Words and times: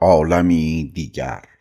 عالمی 0.00 0.92
دیگر. 0.94 1.55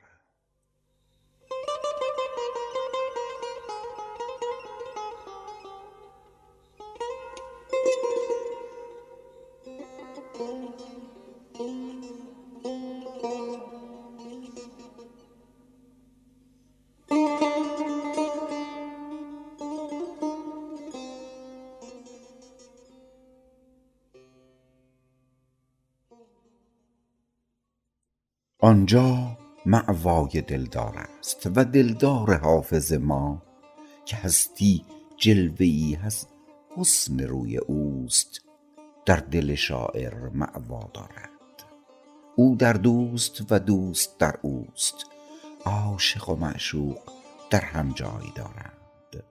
آنجا 28.66 29.38
مأوای 29.66 30.42
دلدار 30.48 30.98
است 31.20 31.50
و 31.56 31.66
دلدار 31.66 32.38
حافظ 32.38 32.94
ما 32.94 33.42
که 34.06 34.16
هستی 34.16 34.86
جلوه 35.18 35.66
ای 35.66 35.98
از 36.04 36.28
حسن 36.78 37.20
روی 37.20 37.58
اوست 37.58 38.42
در 39.06 39.16
دل 39.16 39.56
شاعر 39.56 40.30
مأوا 40.34 40.90
دارد. 40.94 41.30
او 42.36 42.56
در 42.56 42.74
دوست 42.74 43.52
و 43.52 43.60
دوست 43.60 44.20
در 44.20 44.36
اوست 44.42 45.06
عاشق 45.66 46.30
و 46.30 46.36
معشوق 46.36 47.00
در 47.50 47.62
هم 47.62 47.92
جای 47.92 48.32
دارند 48.36 49.24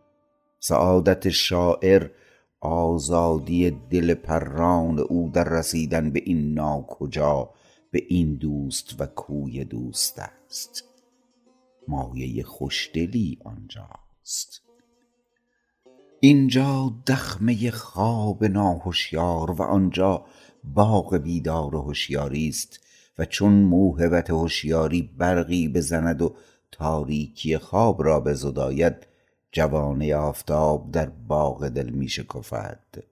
سعادت 0.60 1.28
شاعر 1.28 2.10
آزادی 2.60 3.70
دل 3.70 4.14
پران 4.14 4.98
او 4.98 5.30
در 5.34 5.44
رسیدن 5.44 6.10
به 6.10 6.22
این 6.24 6.54
ناکجا 6.54 7.50
به 7.94 8.04
این 8.08 8.34
دوست 8.34 9.00
و 9.00 9.06
کوی 9.06 9.64
دوست 9.64 10.18
است. 10.18 10.84
مایه 11.88 12.42
خوشدلی 12.42 13.38
آنجاست. 13.44 14.62
اینجا 16.20 16.94
دخمه 17.06 17.70
خواب 17.70 18.44
ناهشیار 18.44 19.50
و 19.50 19.62
آنجا 19.62 20.24
باغ 20.64 21.16
بیدار 21.16 21.74
و 21.74 21.90
هشیاری 21.90 22.48
است 22.48 22.80
و 23.18 23.24
چون 23.24 23.52
موهبت 23.52 24.30
هشیاری 24.30 25.02
برقی 25.18 25.68
بزند 25.68 26.22
و 26.22 26.34
تاریکی 26.72 27.58
خواب 27.58 28.02
را 28.02 28.20
بزداید 28.20 29.06
جوانه 29.52 30.14
آفتاب 30.14 30.90
در 30.90 31.06
باغ 31.06 31.68
دل 31.68 31.90
می 31.90 32.08
شکفد 32.08 33.04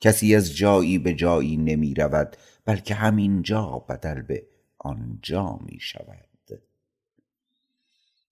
کسی 0.00 0.34
از 0.34 0.56
جایی 0.56 0.98
به 0.98 1.14
جایی 1.14 1.56
نمی 1.56 1.94
رود 1.94 2.36
بلکه 2.66 2.94
همینجا 2.94 3.84
بدل 3.88 4.22
به 4.22 4.46
آنجا 4.78 5.58
می 5.62 5.80
شود 5.80 6.26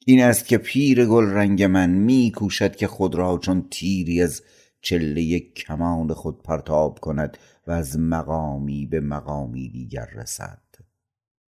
این 0.06 0.22
است 0.22 0.46
که 0.46 0.58
پیر 0.58 1.06
گل 1.06 1.24
رنگ 1.24 1.62
من 1.62 1.90
می 1.90 2.32
کوشد 2.34 2.76
که 2.76 2.86
خود 2.86 3.14
را 3.14 3.38
چون 3.38 3.68
تیری 3.70 4.22
از 4.22 4.42
چله 4.80 5.40
کمان 5.40 6.14
خود 6.14 6.42
پرتاب 6.42 6.98
کند 6.98 7.38
و 7.66 7.70
از 7.72 7.98
مقامی 7.98 8.86
به 8.86 9.00
مقامی 9.00 9.68
دیگر 9.68 10.06
رسد. 10.14 10.62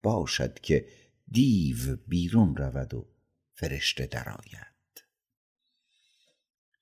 باشد 0.03 0.59
که 0.59 0.87
دیو 1.29 1.97
بیرون 2.09 2.57
رود 2.57 2.95
و 2.95 3.07
فرشته 3.55 4.07
درآید. 4.07 4.77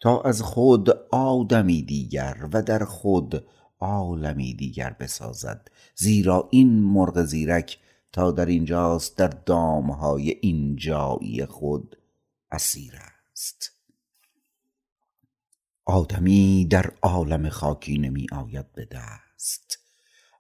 تا 0.00 0.22
از 0.22 0.42
خود 0.42 0.90
آدمی 1.10 1.82
دیگر 1.82 2.48
و 2.52 2.62
در 2.62 2.84
خود 2.84 3.46
عالمی 3.84 4.54
دیگر 4.54 4.90
بسازد. 4.90 5.68
زیرا 5.94 6.48
این 6.52 6.82
مرغ 6.82 7.24
زیرک 7.24 7.78
تا 8.12 8.30
در 8.30 8.46
اینجاست 8.46 9.16
در 9.16 9.28
دامهای 9.28 10.30
اینجایی 10.30 11.46
خود 11.46 11.96
اسیر 12.50 12.94
است. 13.32 13.72
آدمی 15.84 16.64
در 16.70 16.92
عالم 17.02 17.48
خاکی 17.48 17.98
نمی 17.98 18.26
آید 18.32 18.72
به 18.72 18.84
دست. 18.84 19.78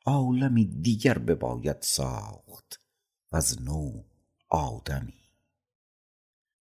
عالمی 0.06 0.64
دیگر 0.64 1.18
بباید 1.18 1.76
ساخت 1.80 2.80
وز 3.32 3.62
نو 3.62 4.02
آدمی. 4.48 5.24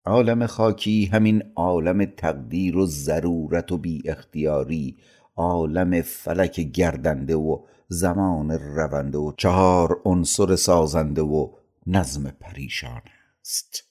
عالم 0.05 0.45
خاکی 0.45 1.05
همین 1.05 1.43
عالم 1.55 2.05
تقدیر 2.05 2.77
و 2.77 2.85
ضرورت 2.85 3.71
و 3.71 3.77
بی 3.77 4.01
اختیاری 4.05 4.97
عالم 5.35 6.01
فلک 6.01 6.59
گردنده 6.59 7.35
و 7.35 7.63
زمان 7.87 8.51
رونده 8.51 9.17
و 9.17 9.31
چهار 9.37 10.01
عنصر 10.05 10.55
سازنده 10.55 11.21
و 11.21 11.51
نظم 11.87 12.29
پریشان 12.29 13.01
است. 13.41 13.83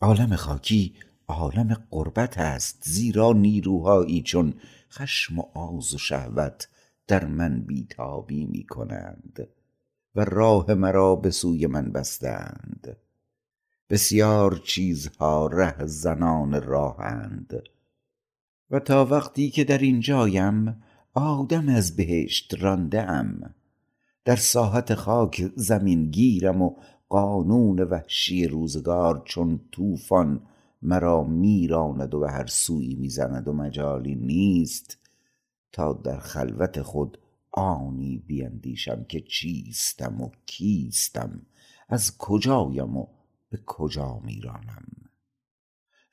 عالم 0.00 0.36
خاکی 0.36 0.94
عالم 1.28 1.86
غربت 1.90 2.38
است 2.38 2.82
زیرا 2.84 3.32
نیروهایی 3.32 4.22
چون 4.22 4.54
خشم 4.90 5.38
و 5.38 5.42
آز 5.54 5.94
و 5.94 5.98
شهوت 5.98 6.68
در 7.06 7.24
من 7.24 7.60
بیتابی 7.60 8.44
می 8.44 8.64
کنند 8.66 9.48
و 10.14 10.24
راه 10.24 10.74
مرا 10.74 11.16
به 11.16 11.30
سوی 11.30 11.66
من 11.66 11.92
بستند. 11.92 12.96
بسیار 13.90 14.60
چیزها 14.64 15.46
ره 15.46 15.86
زنان 15.86 16.62
راهند. 16.62 17.62
و 18.74 18.78
تا 18.78 19.04
وقتی 19.04 19.50
که 19.50 19.64
در 19.64 19.78
اینجایم 19.78 20.82
آدم 21.14 21.68
از 21.68 21.96
بهشت 21.96 22.54
رانده 22.60 23.02
ام 23.02 23.54
در 24.24 24.36
ساحت 24.36 24.94
خاک 24.94 25.50
زمین 25.56 26.10
گیرم 26.10 26.62
و 26.62 26.76
قانون 27.08 27.80
وحشی 27.80 28.46
روزگار 28.46 29.22
چون 29.24 29.60
طوفان 29.72 30.40
مرا 30.82 31.24
میراند 31.24 32.14
و 32.14 32.20
به 32.20 32.30
هر 32.30 32.46
سویی 32.46 32.94
می‌زند 32.94 33.48
و 33.48 33.52
مجالی 33.52 34.14
نیست 34.14 34.98
تا 35.72 35.92
در 35.92 36.18
خلوت 36.18 36.82
خود 36.82 37.18
آنی 37.52 38.18
بیندیشم 38.26 39.04
که 39.04 39.20
چیستم 39.20 40.20
و 40.20 40.30
کیستم 40.46 41.42
از 41.88 42.18
کجایم 42.18 42.96
و 42.96 43.06
به 43.50 43.58
کجا 43.66 44.20
میرانم. 44.24 45.03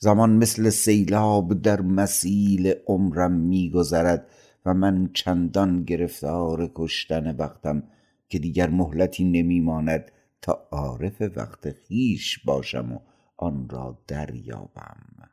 زمان 0.04 0.30
مثل 0.30 0.70
سیلاب 0.70 1.62
در 1.62 1.82
مسیل 1.82 2.74
عمرم 2.88 3.32
میگذرد 3.32 4.28
و 4.66 4.74
من 4.74 5.10
چندان 5.14 5.84
گرفتار 5.84 6.72
کشتن 6.76 7.36
وقتم 7.36 7.84
که 8.30 8.40
دیگر 8.40 8.70
مهلتی 8.70 9.24
نمیماند 9.24 10.12
تا 10.42 10.68
عارف 10.72 11.22
وقت 11.36 11.76
خویش 11.88 12.40
باشم 12.40 12.92
و 12.92 13.00
آن 13.38 13.70
را 13.70 13.98
دریابم. 14.08 15.30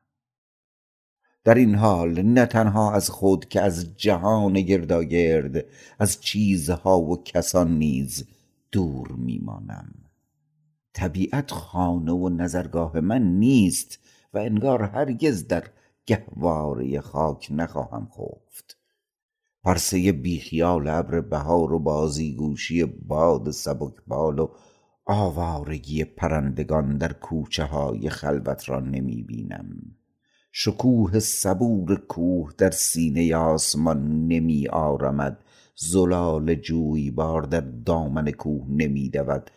در 1.44 1.54
این 1.54 1.74
حال 1.74 2.22
نه 2.22 2.46
تنها 2.46 2.92
از 2.92 3.10
خود 3.10 3.48
که 3.48 3.60
از 3.60 3.96
جهان 3.96 4.60
گرداگرد 4.60 5.64
از 5.98 6.20
چیزها 6.20 7.00
و 7.00 7.22
کسان 7.22 7.78
نیز 7.78 8.28
دور 8.72 9.12
میمانم. 9.12 9.94
طبیعت 10.92 11.50
خانه 11.50 12.12
و 12.12 12.28
نظرگاه 12.28 13.00
من 13.00 13.22
نیست 13.22 13.98
و 14.34 14.38
انگار 14.38 14.82
هرگز 14.82 15.46
در 15.46 15.64
گهواره 16.06 17.00
خاک 17.00 17.48
نخواهم 17.50 18.08
خفت. 18.12 18.76
پرسه 19.64 20.12
بیخیال 20.12 20.88
ابر 20.88 21.20
بهار 21.20 21.72
و 21.72 21.78
بازیگوشی 21.78 22.84
باد 22.84 23.50
سبکبال 23.50 24.38
و 24.38 24.48
آوارگی 25.06 26.04
پرندگان 26.04 26.98
در 26.98 27.12
کوچه 27.12 27.64
های 27.64 28.10
خلوت 28.10 28.68
را 28.68 28.80
نمی 28.80 29.22
بینم. 29.22 29.66
شکوه 30.52 31.18
صبور 31.18 31.96
کوه 32.08 32.52
در 32.58 32.70
سینه 32.70 33.36
آسمان 33.36 34.28
نمی 34.28 34.68
آرمد. 34.68 35.44
زلال 35.76 36.54
جویبار 36.54 37.42
در 37.42 37.60
دامن 37.60 38.30
کوه 38.30 38.66
نمی 38.68 39.10
دود 39.10 39.50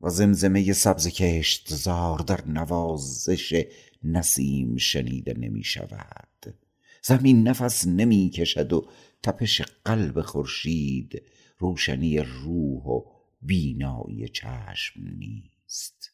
و 0.00 0.08
زمزمه 0.08 0.72
سبز 0.72 1.08
کشتزار 1.08 2.18
در 2.18 2.40
نوازش 2.46 3.64
نسیم 4.04 4.76
شنیده 4.76 5.34
نمی 5.38 5.64
شود 5.64 6.54
زمین 7.02 7.48
نفس 7.48 7.86
نمی 7.86 8.30
کشد 8.30 8.72
و 8.72 8.86
تپش 9.22 9.62
قلب 9.84 10.20
خورشید 10.20 11.22
روشنی 11.58 12.18
روح 12.18 12.84
و 12.84 13.02
بینایی 13.42 14.28
چشم 14.28 15.00
نیست. 15.18 16.12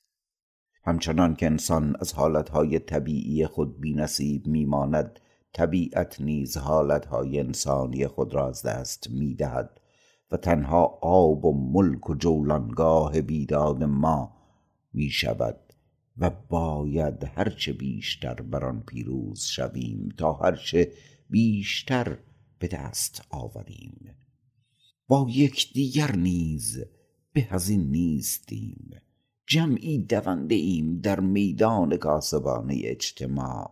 همچنان 0.85 1.37
که 1.37 1.47
انسان 1.47 1.97
از 2.01 2.13
حالتهای 2.13 2.79
طبیعی 2.79 3.47
خود 3.47 3.81
بی 3.81 3.95
نصیب 3.95 4.47
میماند 4.47 5.21
طبیعت 5.53 6.21
نیز 6.21 6.57
حالتهای 6.57 7.41
انسانی 7.41 8.07
خود 8.07 8.35
را 8.35 8.49
از 8.49 8.63
دست 8.63 9.11
می‌دهد 9.11 9.81
و 10.33 10.37
تنها 10.37 10.99
آب 11.03 11.45
و 11.45 11.71
ملک 11.73 12.11
و 12.11 12.15
جولانگاه 12.15 13.21
بیداد 13.21 13.85
ما 13.85 14.37
می 14.93 15.11
شود 15.11 15.68
و 16.19 16.31
باید 16.49 17.25
هرچه 17.35 17.73
بیشتر 17.73 18.35
بر 18.35 18.65
آن 18.65 18.83
پیروز 18.87 19.43
شویم 19.43 20.09
تا 20.17 20.33
هرچه 20.33 20.93
بیشتر 21.31 22.19
به 22.59 22.69
دست 22.69 23.23
آوریم. 23.31 24.11
با 25.09 25.27
یکدیگر 25.31 26.17
نیز 26.17 26.85
به 27.33 27.47
از 27.51 27.69
این 27.69 27.91
نیستیم. 27.91 28.91
جمعی 29.47 29.99
دونده 29.99 30.55
ایم 30.55 31.01
در 31.01 31.21
میدان 31.21 31.97
کاسبانه 31.97 32.81
اجتماع. 32.85 33.71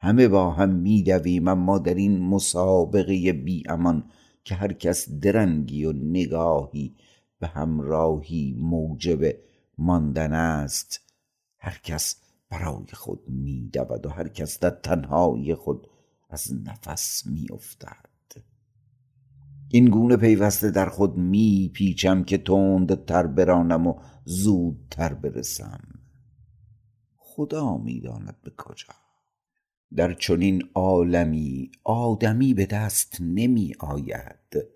همه 0.00 0.28
با 0.28 0.50
هم 0.50 0.74
میدویم 0.74 1.48
اما 1.48 1.78
در 1.78 1.94
این 1.94 2.18
مسابقه 2.18 3.32
بی 3.32 3.62
امان 3.68 4.04
که 4.44 4.54
هر 4.54 4.72
کس 4.72 5.08
درنگی 5.10 5.84
و 5.84 5.92
نگاهی 5.92 6.94
به 7.38 7.46
همراهی 7.46 8.56
موجب 8.58 9.34
ماندن 9.78 10.32
است 10.32 11.09
هر 11.60 11.80
کس 11.84 12.16
برای 12.50 12.86
خود 12.92 13.28
میدود 13.28 14.06
و 14.06 14.08
هر 14.08 14.28
کس 14.28 14.58
در 14.58 14.70
تنهایی 14.70 15.54
خود 15.54 15.86
از 16.30 16.52
نفس 16.64 17.26
میافتد. 17.26 18.10
این 19.68 19.84
گونه 19.84 20.16
پیوسته 20.16 20.70
در 20.70 20.88
خود 20.88 21.16
می 21.16 21.70
پیچم 21.74 22.24
که 22.24 22.38
تند 22.38 23.04
تر 23.04 23.26
برانم 23.26 23.86
و 23.86 24.00
زودتر 24.24 25.14
برسم. 25.14 25.80
خدا 27.16 27.76
می‌داند 27.76 28.36
به 28.42 28.52
کجا. 28.56 28.94
در 29.96 30.14
چنین 30.14 30.62
عالمی 30.74 31.70
آدمی 31.84 32.54
به 32.54 32.66
دست 32.66 33.16
نمی 33.20 33.74
آید 33.80 34.66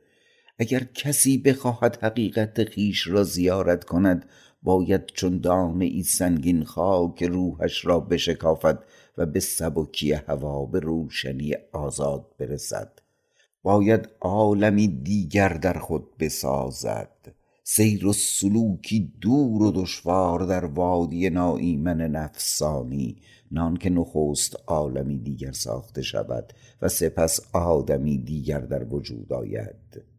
اگر 0.59 0.85
کسی 0.95 1.39
بخواهد 1.39 1.99
حقیقت 2.03 2.75
خویش 2.75 3.07
را 3.07 3.25
زیارت 3.25 3.85
کند 3.85 4.29
باید 4.65 5.07
چون 5.07 5.39
دانه 5.39 5.85
ای 5.85 6.03
سنگین 6.03 6.65
خاک 6.65 7.23
روحش 7.23 7.85
را 7.85 8.01
بشکافد 8.01 8.85
و 9.19 9.27
به 9.27 9.41
سبکی 9.41 10.13
هوا 10.13 10.67
به 10.67 10.81
روشنی 10.81 11.55
آزاد 11.73 12.27
برسد. 12.39 12.93
باید 13.63 14.09
عالمی 14.21 14.89
دیگر 14.89 15.49
در 15.49 15.79
خود 15.79 16.17
بسازد. 16.19 17.35
سیر 17.63 18.07
و 18.07 18.13
سلوکی 18.13 19.13
دور 19.21 19.63
و 19.63 19.73
دشوار 19.73 20.47
در 20.47 20.65
وادی 20.65 21.31
ناایمن 21.31 22.01
نفسانی. 22.01 23.17
نان 23.51 23.77
که 23.77 23.91
نخست 23.91 24.57
عالمی 24.67 25.19
دیگر 25.19 25.53
ساخته 25.53 26.03
شود 26.03 26.53
و 26.83 26.89
سپس 26.89 27.41
آدمی 27.53 28.19
دیگر 28.19 28.61
در 28.61 28.95
وجود 28.95 29.33
آید. 29.33 30.14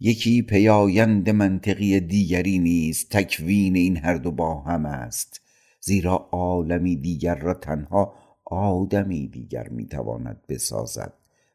یکی 0.00 0.42
پیایند 0.42 1.30
منطقی 1.30 2.00
دیگری 2.00 2.58
نیست 2.58 3.10
تکوین 3.10 3.76
این 3.76 3.96
هر 3.96 4.14
دو 4.14 4.30
با 4.30 4.60
هم 4.60 4.86
است 4.86 5.40
زیرا 5.80 6.28
عالمی 6.32 6.96
دیگر 6.96 7.34
را 7.34 7.54
تنها 7.54 8.14
آدمی 8.44 9.28
دیگر 9.28 9.68
می‌تواند 9.68 10.44
بسازد 10.48 11.12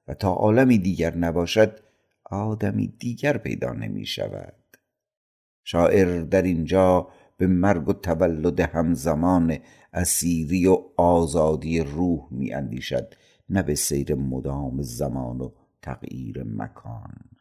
و 0.07 0.13
تا 0.13 0.33
عالمی 0.33 0.77
دیگر 0.77 1.17
نباشد 1.17 1.79
آدمی 2.23 2.87
دیگر 2.87 3.37
پیدا 3.37 3.73
نمی 3.73 4.05
شود 4.05 4.53
شاعر 5.63 6.21
در 6.21 6.41
اینجا 6.41 7.07
به 7.37 7.47
مرگ 7.47 7.89
و 7.89 7.93
تولد 7.93 8.59
همزمان 8.59 9.57
اسیری 9.93 10.67
و 10.67 10.77
آزادی 10.97 11.79
روح 11.79 12.27
می 12.31 12.53
اندیشد 12.53 13.13
نه 13.49 13.63
به 13.63 13.75
سیر 13.75 14.15
مدام 14.15 14.81
زمان 14.81 15.41
و 15.41 15.51
تغییر 15.81 16.43
مکان. 16.43 17.32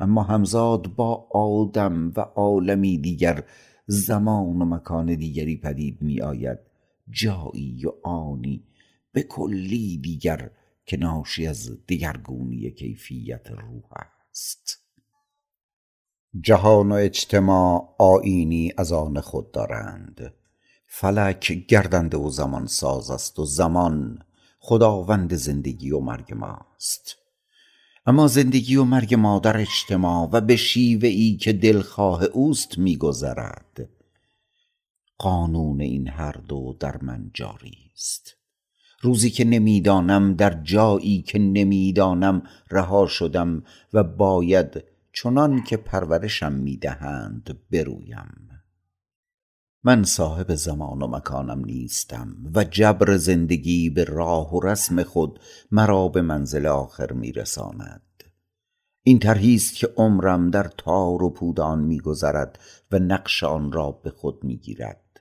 اما 0.00 0.22
همزاد 0.22 0.94
با 0.94 1.28
آدم 1.30 2.12
و 2.16 2.20
عالمی 2.20 2.98
دیگر 2.98 3.44
زمان 3.86 4.62
و 4.62 4.64
مکان 4.64 5.14
دیگری 5.14 5.56
پدید 5.56 6.02
می 6.02 6.20
آید 6.20 6.58
جایی 7.10 7.86
و 7.86 7.92
آنی 8.08 8.64
به 9.12 9.22
کلی 9.22 9.98
دیگر 9.98 10.50
که 10.84 10.96
ناشی 10.96 11.46
از 11.46 11.86
دگرگونی 11.88 12.70
کیفیت 12.70 13.50
روح 13.50 13.84
است. 14.30 14.78
جهان 16.40 16.92
و 16.92 16.94
اجتماع 16.94 17.94
آینی 17.98 18.72
از 18.76 18.92
آن 18.92 19.20
خود 19.20 19.52
دارند. 19.52 20.34
فلک 20.86 21.52
گردنده 21.68 22.16
و 22.16 22.30
زمان 22.30 22.66
ساز 22.66 23.10
است 23.10 23.38
و 23.38 23.44
زمان 23.44 24.18
خداوند 24.58 25.34
زندگی 25.34 25.90
و 25.90 26.00
مرگ 26.00 26.34
ماست. 26.34 27.19
اما 28.06 28.26
زندگی 28.26 28.76
و 28.76 28.84
مرگ 28.84 29.14
ما 29.14 29.38
در 29.38 29.56
اجتماع 29.56 30.28
و 30.32 30.40
به 30.40 30.56
شیوه 30.56 31.08
ای 31.08 31.36
که 31.36 31.52
دلخواه 31.52 32.24
اوست 32.24 32.78
میگذرد. 32.78 33.88
قانون 35.18 35.80
این 35.80 36.08
هر 36.08 36.32
دو 36.32 36.76
در 36.80 37.02
من 37.02 37.30
جاری 37.34 37.78
است. 37.94 38.36
روزی 39.00 39.30
که 39.30 39.44
نمی‌دانم 39.44 40.34
در 40.34 40.62
جایی 40.62 41.22
که 41.22 41.38
نمی‌دانم 41.38 42.42
رها 42.70 43.06
شدم 43.06 43.62
و 43.92 44.04
باید 44.04 44.84
چنان 45.12 45.62
که 45.62 45.76
پرورشم 45.76 46.52
می‌دهند 46.52 47.58
برویم. 47.70 48.49
من 49.84 50.04
صاحب 50.04 50.54
زمان 50.54 51.02
و 51.02 51.06
مکانم 51.06 51.64
نیستم 51.64 52.36
و 52.54 52.64
جبر 52.64 53.16
زندگی 53.16 53.90
به 53.90 54.04
راه 54.04 54.54
و 54.54 54.60
رسم 54.60 55.02
خود 55.02 55.40
مرا 55.70 56.08
به 56.08 56.22
منزل 56.22 56.66
آخر 56.66 57.12
میرساند. 57.12 58.02
این 59.02 59.18
طرحی 59.18 59.54
است 59.54 59.74
که 59.74 59.88
عمرم 59.96 60.50
در 60.50 60.70
تار 60.78 61.22
و 61.22 61.30
پودان 61.30 61.80
میگذرد 61.80 62.58
و 62.92 62.98
نقش 62.98 63.44
آن 63.44 63.72
را 63.72 63.90
به 63.90 64.10
خود 64.10 64.44
می‌گیرد. 64.44 65.20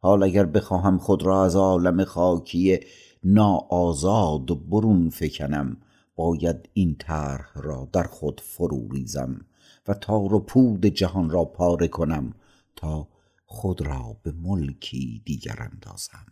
حال 0.00 0.22
اگر 0.22 0.46
بخواهم 0.46 0.98
خود 0.98 1.22
را 1.22 1.44
از 1.44 1.56
عالم 1.56 2.04
خاکی 2.04 2.80
ناآزاد 3.24 4.68
برون 4.68 5.10
فکنم 5.10 5.76
باید 6.16 6.68
این 6.72 6.96
طرح 6.98 7.50
را 7.54 7.88
در 7.92 8.02
خود 8.02 8.40
فرو 8.44 8.88
ریزم 8.88 9.40
و 9.88 9.94
تار 9.94 10.34
و 10.34 10.40
پود 10.40 10.86
جهان 10.86 11.30
را 11.30 11.44
پاره 11.44 11.88
کنم 11.88 12.34
تا 12.76 13.08
خود 13.52 13.82
را 13.82 14.20
به 14.22 14.32
ملکی 14.32 15.22
دیگر 15.24 15.56
اندازم. 15.58 16.26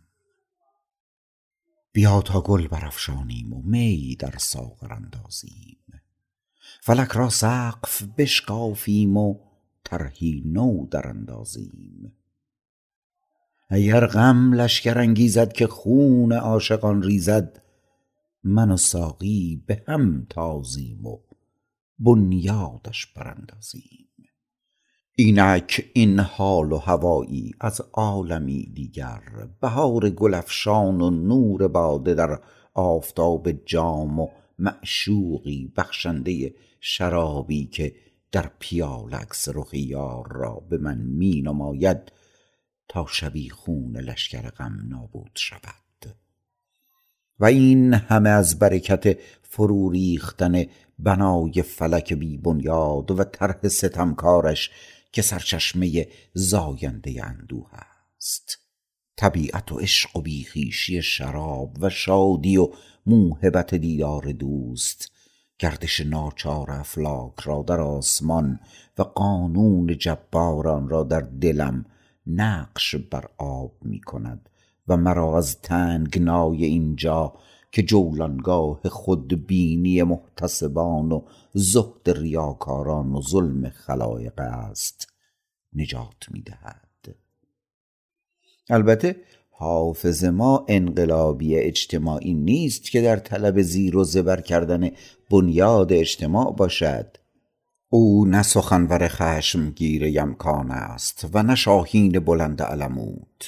بیا 1.91 2.21
تا 2.21 2.41
گل 2.41 2.67
برافشانیم 2.67 3.53
و 3.53 3.61
می 3.61 4.15
در 4.15 4.37
ساغر 4.37 4.93
اندازیم. 4.93 5.77
فلک 6.81 7.11
را 7.11 7.29
سقف 7.29 8.03
بشکافیم 8.17 9.17
و 9.17 9.39
طرحی 9.83 10.43
نو 10.45 10.87
در 10.87 11.07
اندازیم. 11.07 12.13
اگر 13.69 14.05
غم 14.05 14.53
لشکر 14.53 14.97
انگیزد 14.97 15.53
که 15.53 15.67
خون 15.67 16.33
عاشقان 16.33 17.03
ریزد 17.03 17.61
من 18.43 18.71
و 18.71 18.77
ساقی 18.77 19.63
به 19.67 19.83
هم 19.87 20.25
تازیم 20.29 21.05
و 21.05 21.17
بنیادش 21.99 23.05
براندازیم. 23.05 24.07
اینک 25.15 25.89
این 25.93 26.19
حال 26.19 26.71
و 26.71 26.77
هوایی 26.77 27.51
از 27.59 27.81
عالمی 27.93 28.71
دیگر. 28.73 29.21
بهار 29.61 30.09
گل 30.09 30.33
افشان 30.33 31.01
و 31.01 31.09
نور 31.09 31.67
باده 31.67 32.13
در 32.13 32.39
آفتاب 32.73 33.51
جام 33.51 34.19
و 34.19 34.27
معشوقی 34.59 35.73
بخشنده 35.77 36.53
شرابی 36.79 37.65
که 37.65 37.95
در 38.31 38.51
پیاله 38.59 39.17
عکس 39.17 39.49
رخ 39.49 39.69
یار 39.73 40.27
را 40.31 40.63
به 40.69 40.77
من 40.77 40.97
می 40.97 41.41
نماید 41.41 42.11
تا 42.87 43.05
شبیخون 43.09 43.97
لشکر 43.97 44.49
غم 44.49 44.79
نابود 44.89 45.31
شود. 45.35 46.15
و 47.39 47.45
این 47.45 47.93
همه 47.93 48.29
از 48.29 48.59
برکت 48.59 49.19
فرو 49.41 49.89
ریختن 49.89 50.65
بنای 50.99 51.61
فلک 51.61 52.13
بی 52.13 52.37
بنیاد 52.37 53.11
و 53.11 53.23
طرح 53.23 53.67
ستمکارش 53.67 54.71
که 55.11 55.21
سرچشمه 55.21 56.07
زاینده 56.33 57.25
اندوه 57.25 57.69
است. 58.17 58.57
طبیعت 59.15 59.71
و 59.71 59.79
عشق 59.79 60.17
و 60.17 60.21
بیخیشی 60.21 61.01
شراب 61.01 61.77
و 61.81 61.89
شادی 61.89 62.57
و 62.57 62.69
موهبت 63.05 63.75
دیدار 63.75 64.31
دوست. 64.31 65.11
گردش 65.59 65.99
ناچار 65.99 66.71
افلاک 66.71 67.39
را 67.39 67.63
در 67.67 67.81
آسمان 67.81 68.59
و 68.97 69.03
قانون 69.03 69.97
جباران 69.97 70.89
را 70.89 71.03
در 71.03 71.19
دلم 71.19 71.85
نقش 72.27 72.95
بر 72.95 73.25
آب 73.37 73.73
می 73.81 74.01
کند 74.01 74.49
و 74.87 74.97
مرا 74.97 75.37
از 75.37 75.61
تنگنای 75.61 76.65
اینجا 76.65 77.33
که 77.71 77.83
جولانگاه 77.83 78.89
خودبینی 78.89 80.03
محتسبان 80.03 81.11
و 81.11 81.21
زهد 81.53 82.09
ریاکاران 82.09 83.13
و 83.13 83.21
ظلم 83.21 83.69
خلایق 83.69 84.39
است 84.39 85.07
نجات 85.73 86.31
می 86.31 86.41
دهد 86.41 87.15
البته 88.69 89.15
حافظ 89.49 90.23
ما 90.23 90.65
انقلابی 90.67 91.55
اجتماعی 91.55 92.33
نیست 92.33 92.91
که 92.91 93.01
در 93.01 93.15
طلب 93.15 93.61
زیر 93.61 93.97
و 93.97 94.03
زبر 94.03 94.41
کردن 94.41 94.89
بنیاد 95.31 95.93
اجتماع 95.93 96.55
باشد. 96.55 97.17
او 97.89 98.25
نه 98.25 98.43
سخنور 98.43 99.07
خشمگیر 99.07 100.03
یمکان 100.03 100.71
است 100.71 101.27
و 101.33 101.43
نه 101.43 101.55
شاهین 101.55 102.19
بلند 102.19 102.61
علمود 102.61 103.43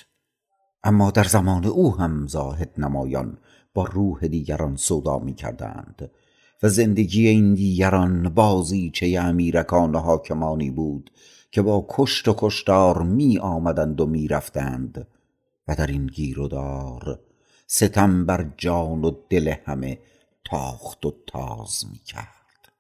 اما 0.84 1.12
در 1.12 1.24
زمان 1.24 1.66
او 1.66 1.96
هم 1.96 2.28
زاهد 2.28 2.72
نمایان 2.78 3.38
با 3.74 3.84
روح 3.84 4.28
دیگران 4.28 4.76
سودا 4.76 5.20
می 5.20 5.34
کردند 5.34 6.12
و 6.64 6.70
زندگی 6.70 7.28
این 7.28 7.54
دیگران 7.54 8.30
بازیچه 8.30 9.20
امیرکان 9.20 9.96
و 9.96 10.00
حاکمانی 10.00 10.72
بود 10.72 11.12
که 11.52 11.62
با 11.62 11.86
کشت 11.90 12.28
و 12.28 12.36
کشتار 12.38 13.02
می 13.02 13.38
آمدند 13.38 14.02
و 14.02 14.06
می 14.06 14.28
رفتند 14.28 15.08
و 15.68 15.76
در 15.76 15.88
این 15.88 16.08
گیر 16.08 16.40
و 16.40 16.48
دار 16.48 17.20
ستم 17.68 18.26
بر 18.26 18.50
جان 18.58 19.04
و 19.04 19.12
دل 19.30 19.54
همه 19.66 20.00
تاخت 20.46 21.06
و 21.06 21.14
تاز 21.28 21.86
می 21.92 22.00
کرد 22.00 22.72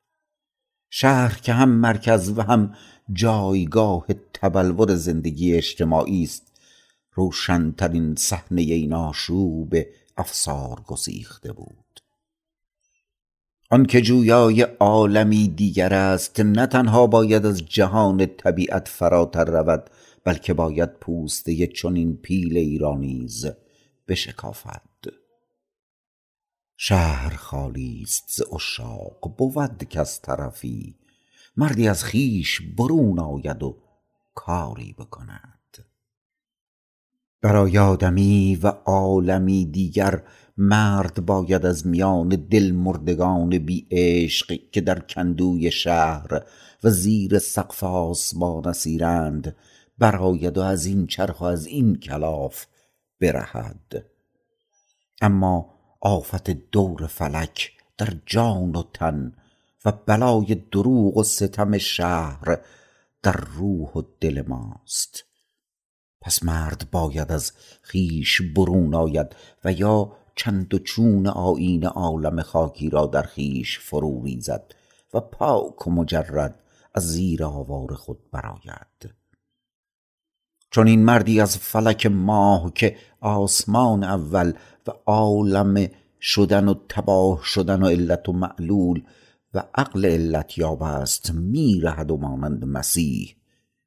شهر 0.89 1.39
که 1.41 1.53
هم 1.53 1.69
مرکز 1.69 2.33
و 2.37 2.41
هم 2.41 2.75
جایگاه 3.13 4.05
تبلور 4.33 4.95
زندگی 4.95 5.53
اجتماعی 5.53 6.23
است 6.23 6.51
روشنترین 7.13 8.15
صحنه 8.15 8.61
این 8.61 8.93
آشوب 8.93 9.75
افسار 10.17 10.81
گسیخته 10.87 11.53
بود. 11.53 11.99
آنکه 13.69 14.01
جویای 14.01 14.61
عالمی 14.61 15.47
دیگر 15.47 15.93
است 15.93 16.39
نه 16.39 16.67
تنها 16.67 17.07
باید 17.07 17.45
از 17.45 17.65
جهان 17.65 18.25
طبیعت 18.25 18.87
فراتر 18.87 19.45
رود 19.45 19.89
بلکه 20.23 20.53
باید 20.53 20.93
پوسته 20.93 21.67
چنین 21.67 22.17
پیل 22.17 22.57
ایرانیز 22.57 23.45
بشکافد. 24.07 24.81
شهر 26.77 27.35
خالی 27.35 27.99
است 28.03 28.23
ز 28.27 28.41
عشاق 28.41 29.35
بود 29.37 29.83
کز 29.83 30.19
طرفی. 30.19 30.95
مردی 31.57 31.87
از 31.87 32.03
خویش 32.03 32.61
برون 32.77 33.19
آید 33.19 33.63
و 33.63 33.77
کاری 34.35 34.95
بکند. 34.99 35.62
برای 37.43 37.77
آدمی 37.77 38.59
و 38.63 38.67
عالمی 38.67 39.65
دیگر 39.65 40.23
مرد 40.57 41.25
باید 41.25 41.65
از 41.65 41.87
میان 41.87 42.29
دل 42.29 42.71
مردگان 42.71 43.57
بی 43.57 43.87
عشق 43.91 44.59
که 44.71 44.81
در 44.81 44.99
کندوی 44.99 45.71
شهر 45.71 46.41
و 46.83 46.89
زیر 46.89 47.39
سقف 47.39 47.83
آسمان 47.83 48.67
اسیرند 48.67 49.55
برآید 49.97 50.57
و 50.57 50.61
از 50.61 50.85
این 50.85 51.07
چرخ 51.07 51.41
و 51.41 51.43
از 51.43 51.65
این 51.65 51.95
کلاف 51.95 52.65
برهد. 53.21 54.05
اما 55.21 55.73
آفت 56.01 56.49
دور 56.49 57.07
فلک 57.07 57.71
در 57.97 58.13
جان 58.25 58.75
و 58.75 58.83
تن 58.93 59.33
و 59.85 59.91
بلای 60.05 60.55
دروغ 60.71 61.17
و 61.17 61.23
ستم 61.23 61.77
شهر 61.77 62.59
در 63.23 63.35
روح 63.57 63.89
و 63.89 64.01
دل 64.19 64.43
ماست. 64.47 65.32
پس 66.23 66.43
مرد 66.43 66.87
باید 66.91 67.31
از 67.31 67.51
خویش 67.83 68.41
برون 68.41 68.95
آید 68.95 69.35
و 69.65 69.71
یا 69.71 70.11
چند 70.35 70.73
و 70.73 70.79
چون 70.79 71.27
آیین 71.27 71.85
عالم 71.85 72.41
خاکی 72.41 72.89
را 72.89 73.05
در 73.05 73.23
خویش 73.23 73.79
فرو 73.79 74.23
ریزد 74.23 74.75
و 75.13 75.19
پاک 75.19 75.87
و 75.87 75.91
مجرد 75.91 76.59
از 76.93 77.07
زیر 77.07 77.43
آوار 77.43 77.95
خود 77.95 78.19
برآید. 78.31 79.13
چون 80.71 80.87
این 80.87 81.05
مردی 81.05 81.41
از 81.41 81.57
فلک 81.57 82.05
ماه 82.05 82.73
که 82.73 82.97
آسمان 83.21 84.03
اول 84.03 84.53
و 84.87 84.91
عالم 85.05 85.87
شدن 86.21 86.67
و 86.67 86.73
تباه 86.89 87.43
شدن 87.43 87.83
و 87.83 87.87
علت 87.87 88.29
و 88.29 88.33
معلول 88.33 89.03
و 89.53 89.63
عقل 89.75 90.05
علت 90.05 90.57
یاب 90.57 90.83
است 90.83 91.31
می 91.31 91.79
رهد 91.81 92.11
و 92.11 92.17
مانند 92.17 92.65
مسیح 92.65 93.35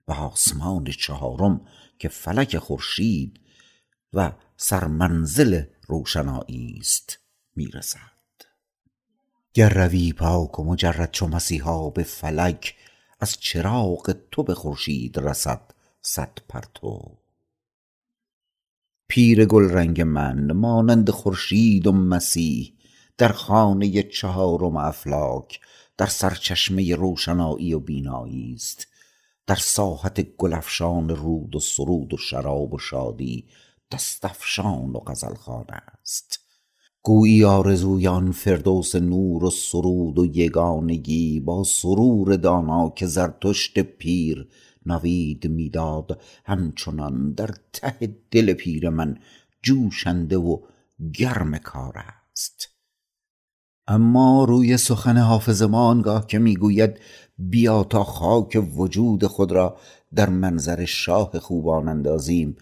و 0.08 0.12
آسمان 0.12 0.90
چهارم 0.90 1.60
که 1.98 2.08
فلک 2.08 2.58
خورشید 2.58 3.40
و 4.12 4.32
سرمنزل 4.56 5.62
روشنایی 5.86 6.76
است 6.80 7.18
می‌رسد. 7.56 8.16
گر 9.54 9.68
روی 9.68 10.12
پاک 10.12 10.58
و 10.58 10.64
مجرد 10.64 11.10
چو 11.10 11.26
مسیحا 11.26 11.90
به 11.90 12.02
فلک 12.02 12.75
از 13.20 13.36
چراغ 13.40 14.16
تو 14.30 14.42
به 14.42 14.54
خورشید 14.54 15.18
رسد 15.18 15.60
صد 16.02 16.38
پرتو. 16.48 17.18
پیر 19.08 19.44
گل 19.44 19.70
رنگ 19.70 20.00
من 20.00 20.52
مانند 20.52 21.10
خورشید 21.10 21.86
و 21.86 21.92
مسیح 21.92 22.75
در 23.18 23.32
خانه 23.32 24.02
چهارم 24.02 24.76
افلاک 24.76 25.60
در 25.96 26.06
سرچشمه 26.06 26.94
روشنایی 26.94 27.75
و 27.75 27.80
بینایی 27.80 28.54
است. 28.54 28.86
در 29.47 29.57
ساحت 29.57 30.21
گل 30.21 30.53
افشان 30.53 31.09
رود 31.09 31.57
و 31.57 31.61
سرود 31.61 32.15
و 32.15 32.17
شراب 32.17 32.75
و 32.75 32.79
شادی 32.79 33.45
دست 33.93 34.25
افشان 34.25 34.91
و 34.91 34.99
غزلخوان 34.99 35.67
است. 35.71 36.41
گویی 37.03 37.45
آرزوی 37.45 38.07
آن 38.07 38.33
فردوس 38.33 38.95
نور 38.95 39.45
و 39.45 39.50
سرود 39.50 40.19
و 40.19 40.26
یگانگی 40.26 41.41
با 41.41 41.65
سرور 41.65 42.37
دانا 42.37 42.91
که 42.91 43.07
زرتشت 43.07 43.79
پیر 43.79 44.49
نوید 44.87 45.47
می‌داد 45.47 46.21
همچنان 46.45 47.33
در 47.33 47.50
ته 47.73 48.17
دل 48.31 48.53
پیر 48.53 48.88
من 48.88 49.19
جوشنده 49.62 50.37
و 50.37 50.59
گرم 51.15 51.59
کار 51.59 51.95
است. 52.33 52.75
اما 53.88 54.45
روی 54.45 54.76
سخن 54.76 55.19
حافظ 55.19 55.62
ما 55.62 55.87
آنگاه 55.88 56.26
که 56.26 56.38
می‌گوید 56.38 57.00
بیا 57.38 57.85
تا 57.85 58.05
خاک 58.05 58.66
وجود 58.76 59.26
خود 59.26 59.52
را 59.52 59.76
در 60.14 60.28
منظر 60.28 60.85
شاه 60.85 61.38
خوبان 61.38 61.88
اندازیم. 61.88 62.57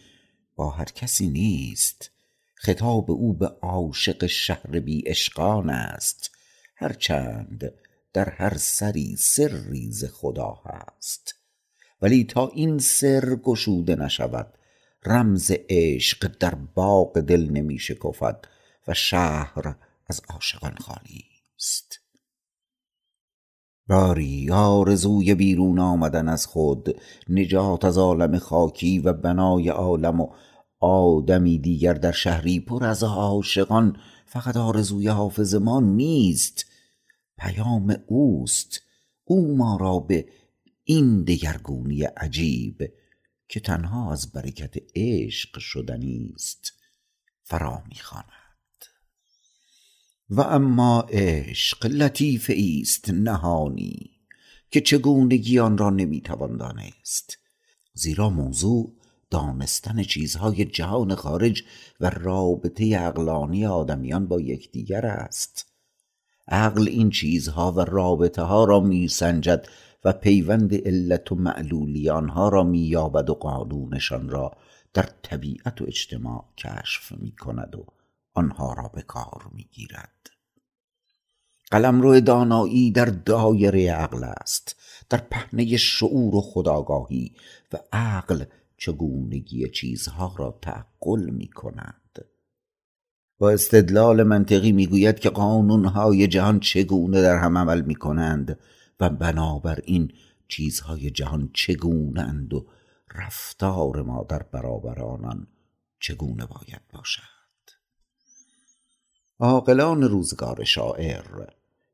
با 0.57 0.71
هر 0.71 0.85
کسی 0.85 1.31
نیست. 1.31 2.11
خطاب 2.54 3.11
او 3.11 3.33
به 3.33 3.47
عاشق 3.47 4.26
شهر 4.26 4.81
بی 4.81 5.02
اشقان 5.07 5.71
است. 5.71 6.31
هرچند 6.76 7.73
در 8.12 8.28
هر 8.28 8.57
سری 8.57 9.16
سری 9.16 9.90
ز 9.90 10.04
خدا 10.04 10.62
هست. 10.64 11.35
ولی 12.02 12.25
تا 12.25 12.49
این 12.49 12.78
سر 12.78 13.37
گشوده 13.43 13.97
نشود 13.97 14.59
رمز 15.07 15.52
عشق 15.69 16.31
در 16.40 16.54
باغ 16.54 17.21
دل 17.21 17.50
نمی 17.50 17.78
شکفد 17.78 18.45
و 18.88 18.95
شهر 18.95 19.76
از 20.06 20.20
عاشقان 20.30 20.75
خالی 20.75 21.25
است. 21.58 22.00
باری 23.88 24.50
آرزوی 24.50 25.34
بیرون 25.34 25.78
آمدن 25.78 26.28
از 26.28 26.46
خود 26.46 27.00
نجات 27.28 27.84
از 27.84 27.99
عالم 27.99 28.38
خاکی 28.38 28.99
و 28.99 29.12
بنای 29.12 29.68
عالم 29.68 30.20
و 30.20 30.28
آدمی 30.80 31.58
دیگر 31.58 31.94
در 31.94 32.12
شهری 32.12 32.61
پر 32.61 32.84
از 32.84 33.02
عاشقان 33.02 33.96
فقط 34.26 34.56
آرزوی 34.56 35.08
حافظ 35.08 35.54
ما 35.54 35.80
نیست. 35.80 36.64
پیام 37.38 37.96
اوست. 38.06 38.80
او 39.25 39.56
ما 39.56 39.76
را 39.76 39.99
به 39.99 40.28
این 40.84 41.25
دگرگونی 41.25 42.02
عجیب 42.02 42.92
که 43.49 43.61
تنها 43.61 44.12
از 44.12 44.32
برکت 44.32 44.75
عشق 44.94 45.58
شدنی 45.58 46.32
است 46.34 46.73
فرا 47.42 47.82
می‌خواند. 47.88 48.43
و 50.31 50.40
اما 50.40 51.07
عشق 51.09 51.87
لطیف 51.87 52.50
است 52.81 53.11
نهانی 53.11 54.11
که 54.71 54.81
چگونگی 54.81 55.59
آن 55.59 55.78
را 55.78 55.90
نمی‌توان 55.90 56.57
دانست. 56.57 57.38
زیرا 57.93 58.31
موضوع 58.31 58.93
دانستن 59.31 60.02
چیزهای 60.02 60.64
جهان 60.64 61.14
خارج 61.14 61.62
و 62.00 62.11
رابطه 62.11 62.97
عقلانی 62.99 63.66
آدمیان 63.66 64.26
با 64.26 64.40
یکدیگر 64.40 65.07
است. 65.07 65.66
عقل 66.49 66.88
این 66.88 67.11
چیزها 67.11 67.73
و 67.73 67.81
رابطه 67.81 68.43
ها 68.43 68.64
را 68.64 68.81
میسنجد 68.81 69.69
و 70.04 70.12
پیوند 70.12 70.75
علت 70.75 71.33
و 71.33 71.35
معلولی 71.35 72.11
آنها 72.11 72.49
را 72.49 72.64
مییابد 72.64 73.31
و 73.31 73.35
قانونشان 73.35 74.28
را 74.28 74.52
در 74.95 75.09
طبیعت 75.23 75.83
و 75.83 75.85
اجتماع 75.85 76.45
کشف 76.59 77.12
می‌کند 77.12 77.75
و 77.75 77.87
آنها 78.35 78.73
را 78.73 78.88
به 78.88 79.03
کار 79.03 79.50
می‌گیرد. 79.53 80.31
قلمرو 81.71 82.21
دانایی 82.21 82.91
در 82.91 83.05
دایره 83.05 83.91
عقل 83.91 84.25
است 84.25 84.76
در 85.11 85.19
پهنه 85.19 85.76
شعور 85.76 86.35
و 86.35 86.41
خداگاهی 86.41 87.35
و 87.73 87.79
عقل 87.93 88.45
چگونگی 88.76 89.69
چیزها 89.69 90.35
را 90.38 90.59
تعقل 90.62 91.31
می 91.31 91.49
کند 91.49 92.25
با 93.38 93.50
استدلال 93.50 94.23
منطقی 94.23 94.73
می‌گوید 94.73 95.19
که 95.19 95.31
قانونهای 95.31 96.26
جهان 96.26 96.61
چگونه 96.61 97.23
در 97.23 97.38
هم 97.38 97.59
عمل 97.59 97.81
می 97.81 97.95
کنند 97.95 98.59
و 99.00 99.11
بنابراین 99.11 100.12
چیزهای 100.49 101.11
جهان 101.11 101.50
چگونه 101.53 102.21
اند 102.21 102.55
و 102.55 102.67
رفتار 103.14 104.03
ما 104.03 104.26
در 104.29 104.43
برابر 104.43 105.03
آنان 105.03 105.47
چگونه 106.00 106.47
باید 106.47 106.83
باشد. 106.93 107.43
عاقلان 109.44 110.02
روزگار 110.02 110.64
شاعر 110.64 111.24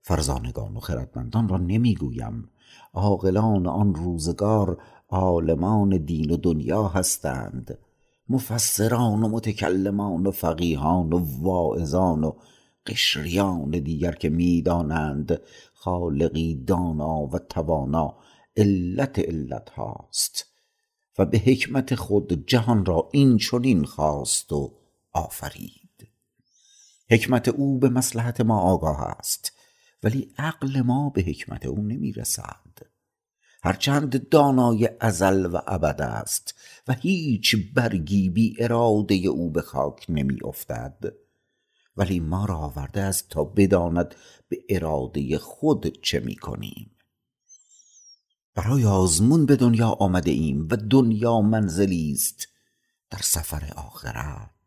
فرزانگان 0.00 0.76
و 0.76 0.80
خردمندان 0.80 1.48
را 1.48 1.56
نمی‌گویم. 1.56 2.50
عاقلان 2.94 3.66
آن 3.66 3.94
روزگار 3.94 4.82
عالمان 5.08 5.96
دین 5.96 6.30
و 6.30 6.36
دنیا 6.36 6.88
هستند. 6.88 7.78
مفسران 8.28 9.22
و 9.22 9.28
متکلمان 9.28 10.26
و 10.26 10.30
فقیهان 10.30 11.12
و 11.12 11.26
واعظان 11.42 12.24
و 12.24 12.32
قشریان 12.86 13.70
دیگر 13.70 14.12
که 14.12 14.28
می‌دانند 14.28 15.40
خالقی 15.74 16.54
دانا 16.54 17.26
و 17.26 17.38
توانا 17.38 18.16
علت 18.56 19.18
علت 19.18 19.70
هاست. 19.70 20.46
و 21.18 21.26
به 21.26 21.38
حکمت 21.38 21.94
خود 21.94 22.46
جهان 22.46 22.84
را 22.84 23.08
این 23.12 23.38
چنین 23.38 23.84
خواست 23.84 24.52
و 24.52 24.72
آفرید. 25.12 25.89
حکمت 27.10 27.48
او 27.48 27.78
به 27.78 27.88
مسلحت 27.88 28.40
ما 28.40 28.60
آگاه 28.60 29.00
است. 29.00 29.52
ولی 30.02 30.34
عقل 30.38 30.80
ما 30.80 31.10
به 31.10 31.22
حکمت 31.22 31.66
او 31.66 31.82
نمی‌رسد. 31.82 32.90
هرچند 33.62 34.28
دانای 34.28 34.90
ازل 35.00 35.46
و 35.46 35.60
ابد 35.66 36.02
است 36.02 36.54
و 36.88 36.92
هیچ 36.92 37.56
برگی 37.74 38.30
بی 38.30 38.56
اراده 38.58 39.14
او 39.14 39.50
به 39.50 39.62
خاک 39.62 40.06
نمی 40.08 40.38
افتد 40.44 41.12
ولی 41.96 42.20
ما 42.20 42.44
را 42.44 42.56
آورده 42.56 43.00
است 43.00 43.28
تا 43.28 43.44
بداند 43.44 44.14
به 44.48 44.58
اراده 44.68 45.38
خود 45.38 46.00
چه 46.02 46.20
می 46.20 46.36
کنیم 46.36 46.90
برای 48.54 48.84
آزمون 48.84 49.46
به 49.46 49.56
دنیا 49.56 49.88
آمده 49.88 50.30
ایم 50.30 50.68
و 50.70 50.76
دنیا 50.76 51.40
منزلی 51.40 52.12
است. 52.12 52.48
در 53.10 53.20
سفر 53.22 53.72
آخرت 53.76 54.59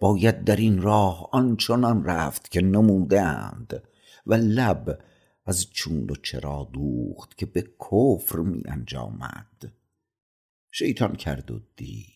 باید 0.00 0.44
در 0.44 0.56
این 0.56 0.82
راه 0.82 1.28
آنچنان 1.32 2.04
رفت 2.04 2.50
که 2.50 2.60
نمودند 2.60 3.82
و 4.26 4.34
لب 4.34 4.98
از 5.46 5.70
چون 5.70 6.10
و 6.10 6.14
چرا 6.22 6.68
دوخت 6.72 7.38
که 7.38 7.46
به 7.46 7.62
کفر 7.62 8.38
می 8.38 8.62
انجامد 8.66 9.72
شیطان 10.70 11.16
کرد 11.16 11.50
و 11.50 11.60
دید. 11.76 12.14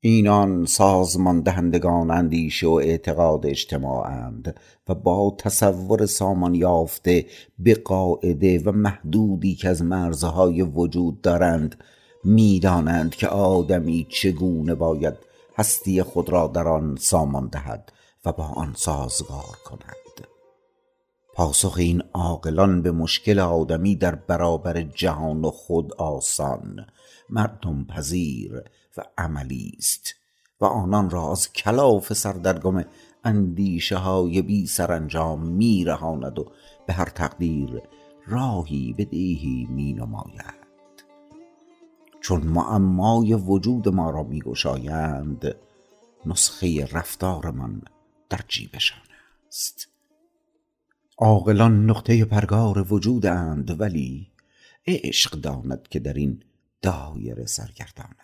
اینان 0.00 0.66
سازمان 0.66 1.40
دهندگان 1.40 2.10
اندیشه 2.10 2.66
و 2.66 2.70
اعتقاد 2.70 3.46
اجتماعند 3.46 4.60
و 4.88 4.94
با 4.94 5.36
تصور 5.38 6.06
سامان 6.06 6.54
یافته 6.54 7.26
به 7.58 7.74
قاعده 7.74 8.58
و 8.58 8.72
محدودی 8.72 9.54
که 9.54 9.68
از 9.68 9.82
مرزهای 9.82 10.62
وجود 10.62 11.20
دارند 11.20 11.84
می‌دانند 12.24 13.14
که 13.14 13.28
آدمی 13.28 14.06
چگونه 14.10 14.74
باید 14.74 15.14
هستی 15.56 16.02
خود 16.02 16.30
را 16.30 16.46
در 16.46 16.68
آن 16.68 16.96
سامان 16.96 17.48
دهد 17.48 17.92
و 18.24 18.32
با 18.32 18.44
آن 18.44 18.74
سازگار 18.76 19.56
کند. 19.64 20.26
پاسخ 21.34 21.74
این 21.78 22.02
عاقلان 22.12 22.82
به 22.82 22.92
مشکل 22.92 23.38
آدمی 23.38 23.96
در 23.96 24.14
برابر 24.14 24.82
جهان 24.82 25.44
و 25.44 25.50
خود 25.50 25.94
آسان. 25.94 26.86
مردم 27.30 27.84
پذیر 27.84 28.62
و 28.96 29.02
عملی 29.18 29.72
است 29.78 30.14
و 30.60 30.64
آنان 30.64 31.10
را 31.10 31.30
از 31.30 31.52
کلاف 31.52 32.12
سردرگم 32.12 32.84
اندیشه 33.24 33.96
های 33.96 34.42
بی 34.42 34.66
سرانجام 34.66 35.46
می 35.46 35.84
رهاند 35.84 36.38
و 36.38 36.52
به 36.86 36.92
هر 36.92 37.04
تقدیر 37.08 37.82
راهی 38.26 38.94
به 38.96 39.04
دیهی 39.04 39.66
می 39.70 39.92
نماید 39.92 40.61
چون 42.22 42.42
معمای 42.42 43.34
وجود 43.34 43.88
ما 43.88 44.10
را 44.10 44.22
می 44.22 44.40
گشایند 44.40 45.54
نسخه 46.26 46.86
رفتارمان 46.86 47.82
در 48.28 48.40
جیبشان 48.48 48.98
است. 49.48 49.88
عاقلان 51.18 51.90
نقطه 51.90 52.24
پرگار 52.24 52.92
وجودند 52.92 53.80
ولی 53.80 54.32
عشق 54.86 55.30
داند 55.30 55.88
که 55.88 55.98
در 55.98 56.12
این 56.12 56.42
دایره 56.82 57.46
سرگردان 57.46 58.14